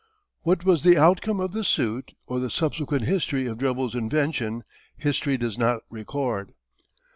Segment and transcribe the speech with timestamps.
[0.41, 4.63] What was the outcome of the suit or the subsequent history of Drebel's invention
[4.97, 6.53] history does not record.